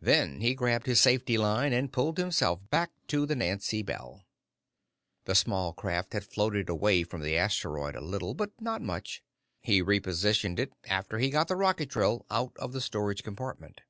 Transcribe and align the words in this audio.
Then 0.00 0.40
he 0.40 0.56
grabbed 0.56 0.86
his 0.86 1.00
safety 1.00 1.38
line, 1.38 1.72
and 1.72 1.92
pulled 1.92 2.18
himself 2.18 2.68
back 2.68 2.90
to 3.06 3.26
the 3.26 3.36
Nancy 3.36 3.80
Bell. 3.80 4.24
The 5.24 5.36
small 5.36 5.72
craft 5.72 6.14
had 6.14 6.24
floated 6.24 6.68
away 6.68 7.04
from 7.04 7.20
the 7.20 7.36
asteroid 7.36 7.94
a 7.94 8.00
little, 8.00 8.34
but 8.34 8.60
not 8.60 8.82
much. 8.82 9.22
He 9.60 9.80
repositioned 9.80 10.58
it 10.58 10.72
after 10.88 11.18
he 11.18 11.30
got 11.30 11.46
the 11.46 11.54
rocket 11.54 11.90
drill 11.90 12.26
out 12.28 12.56
of 12.56 12.72
the 12.72 12.80
storage 12.80 13.22
compartment. 13.22 13.82